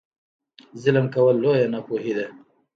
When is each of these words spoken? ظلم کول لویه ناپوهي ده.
ظلم 0.81 1.05
کول 1.13 1.35
لویه 1.43 1.67
ناپوهي 1.73 2.13
ده. 2.17 2.25